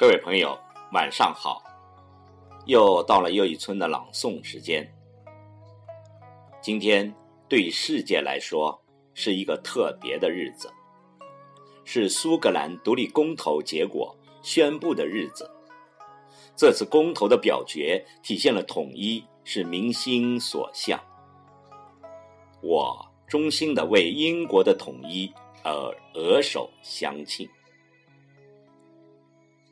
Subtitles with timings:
[0.00, 0.58] 各位朋友，
[0.92, 1.62] 晚上好！
[2.64, 4.90] 又到了又一村的朗诵时间。
[6.62, 7.14] 今天
[7.50, 8.82] 对世界来说
[9.12, 10.72] 是一个特别的日子，
[11.84, 15.50] 是苏格兰独立公投结果宣布的日子。
[16.56, 20.98] 这次公投的表决体现了统一是民心所向。
[22.62, 25.30] 我衷心的为英国的统一
[25.62, 27.46] 而额手相庆。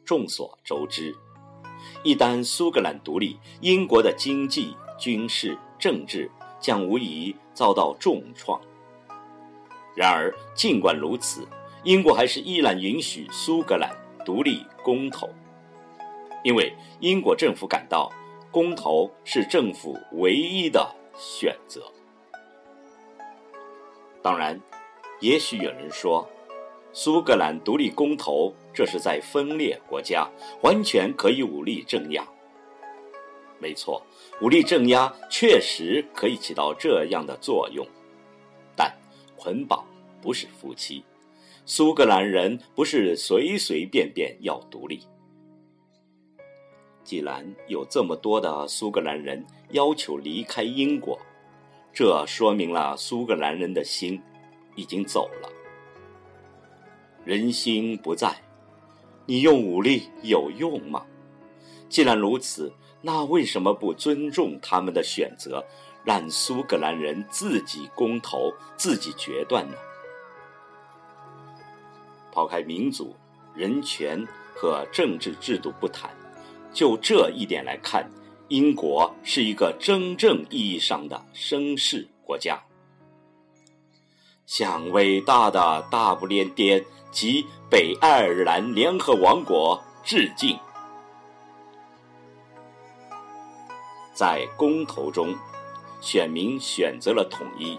[0.08, 1.14] 众所周知，
[2.02, 8.59] 一旦苏格兰独立，英国的经济、军事、政治将无疑遭到重创。
[9.95, 11.46] 然而，尽管如此，
[11.84, 15.28] 英国还是依然允许苏格兰独立公投，
[16.43, 18.10] 因为英国政府感到
[18.50, 21.82] 公投是政府唯一的选择。
[24.22, 24.59] 当然，
[25.20, 26.26] 也许有人说。
[26.92, 30.28] 苏格兰独立公投，这是在分裂国家，
[30.62, 32.26] 完全可以武力镇压。
[33.60, 34.02] 没错，
[34.40, 37.86] 武力镇压确实可以起到这样的作用，
[38.76, 38.92] 但
[39.36, 39.84] 捆绑
[40.22, 41.04] 不是夫妻，
[41.66, 45.00] 苏格兰人不是随随便便要独立。
[47.04, 51.18] 既然有这么多的苏格兰人要求离开英国，
[51.92, 54.20] 这说明了苏格兰人的心
[54.76, 55.48] 已经走了。
[57.29, 58.34] 人心不在，
[59.26, 61.04] 你用武力有用吗？
[61.87, 65.62] 既然如此，那为什么不尊重他们的选择，
[66.06, 69.76] 让苏格兰人自己公投、自己决断呢？
[72.33, 73.15] 抛开民主、
[73.55, 76.10] 人权和政治制度不谈，
[76.72, 78.10] 就这一点来看，
[78.49, 82.59] 英国是一个真正意义上的绅士国家。
[84.47, 90.59] 向伟大的大不列颠及北爱尔兰联合王国致敬。
[94.15, 95.35] 在公投中，
[96.01, 97.79] 选民选择了统一。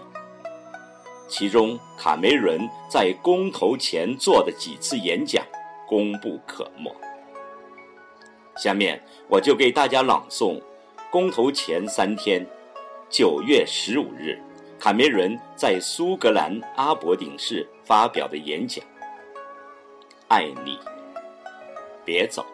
[1.28, 5.44] 其中，卡梅伦在公投前做的几次演讲
[5.86, 6.90] 功不可没。
[8.56, 10.60] 下面，我就给大家朗诵
[11.10, 12.44] 公投前三天，
[13.08, 14.36] 九月十五日。
[14.78, 18.82] 卡梅伦在苏格兰阿伯丁市发表的演讲
[20.30, 20.78] ：“爱你，
[22.04, 22.46] 别走。”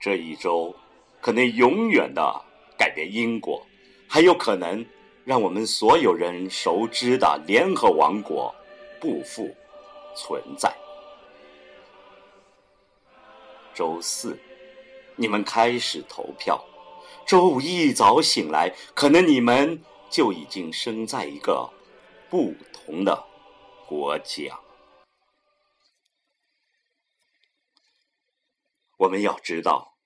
[0.00, 0.74] 这一周
[1.20, 2.40] 可能永远的
[2.76, 3.60] 改变英国，
[4.06, 4.84] 还有可能
[5.24, 8.54] 让我们所有人熟知的联合王国
[9.00, 9.52] 不复
[10.14, 10.72] 存在。
[13.74, 14.38] 周四，
[15.16, 16.56] 你们开始投票；
[17.26, 21.68] 周五一早醒来，可能你们就已经生在一个
[22.30, 23.24] 不同的
[23.86, 24.58] 国家。
[28.98, 29.96] 我们要知道，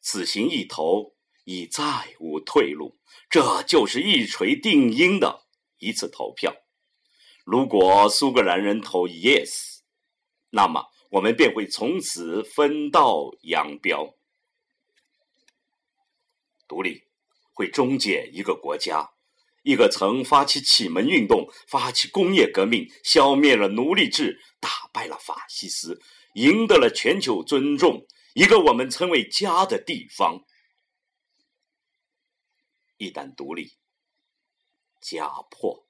[0.00, 1.14] 此行一投
[1.44, 1.82] 已再
[2.20, 5.46] 无退路，这就是一锤定音的
[5.78, 6.54] 一次投票。
[7.44, 9.80] 如果苏格兰人投 yes，
[10.50, 14.16] 那么我们便会从此分道扬镳。
[16.68, 17.02] 独立
[17.52, 19.10] 会终结一个国家，
[19.62, 26.00] 一个曾发起启蒙运动、发起工业革命、消灭了奴隶制、打败了法西斯、
[26.34, 28.06] 赢得了全球尊重。
[28.34, 30.44] 一个我们称为家的地方，
[32.96, 33.74] 一旦独立，
[35.00, 35.86] 家破，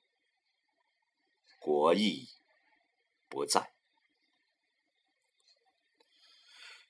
[1.61, 2.29] 国亦
[3.29, 3.73] 不在。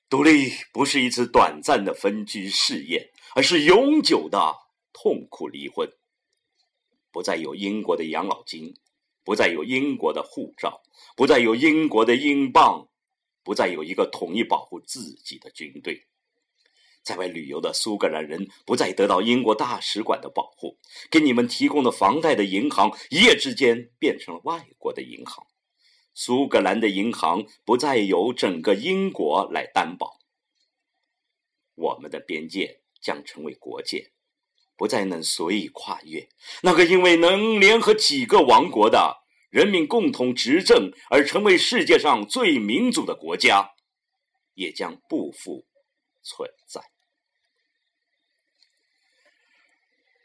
[0.09, 4.55] 独立不是一次短暂的分居试验，而是永久的
[4.91, 5.89] 痛苦离婚。
[7.11, 8.75] 不再有英国的养老金，
[9.23, 10.81] 不再有英国的护照，
[11.15, 12.89] 不再有英国的英镑。
[13.43, 16.07] 不再有一个统一保护自己的军队，
[17.03, 20.77] 在外旅游的苏格兰人不再得到英国大使馆的保护，
[21.11, 25.45] 给你们提供的房贷的银行一夜之间变成了外国的银行，
[26.13, 30.19] 苏格兰的银行不再由整个英国来担保，
[31.75, 34.11] 我们的边界将成为国界，
[34.77, 36.29] 不再能随意跨越。
[36.61, 39.22] 那个因为能联合几个王国的
[39.53, 43.69] 人民共同执政而成为世界上最民主的国家，
[44.55, 45.63] 也将不复
[46.23, 46.81] 存在。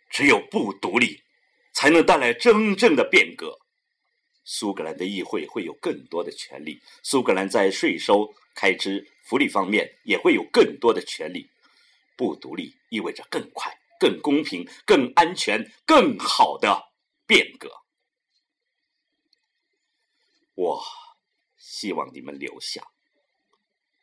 [0.08, 1.22] 只有不独立，
[1.74, 3.58] 才能带来真正的变革。
[4.44, 11.50] 苏格兰的议会会有更多的权利，苏格兰在税收开支、福利方面也会有更多的权利。
[12.16, 16.88] 不独立意味着更快、更公平、更安全、更好的
[17.26, 17.70] 变革。
[20.58, 20.82] 我
[21.56, 22.82] 希望你们留下，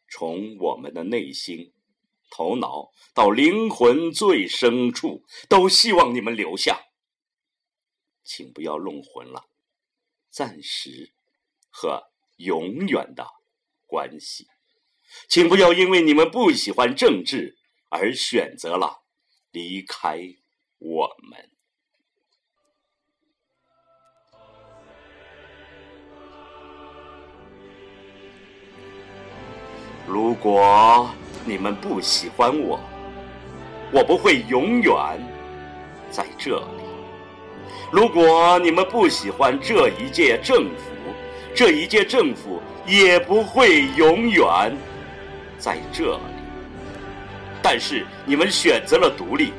[0.10, 1.74] 从我们的内心。
[2.32, 6.82] 头脑到灵魂最深处，都希望你们留下。
[8.24, 9.46] 请不要弄混了
[10.30, 11.14] 暂时
[11.70, 12.04] 和
[12.38, 13.28] 永远的
[13.86, 14.48] 关系。
[15.30, 17.58] 请不要因为你们不喜欢政治
[17.90, 19.04] 而选择了
[19.52, 20.20] 离开
[20.80, 21.55] 我们。
[30.08, 31.10] 如果。
[31.48, 32.80] 你们不喜欢我，
[33.92, 34.92] 我不会永远
[36.10, 36.84] 在这里。
[37.92, 40.92] 如果你们不喜欢这一届政府，
[41.54, 44.76] 这一届政府也不会永远
[45.60, 46.34] 在这里。
[47.62, 49.54] 但是你们选择了独立，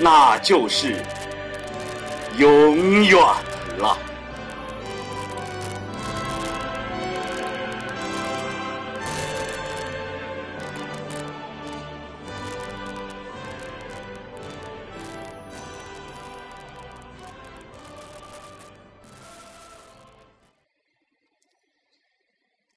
[0.00, 0.96] 那就是
[2.36, 3.16] 永远
[3.78, 3.96] 了。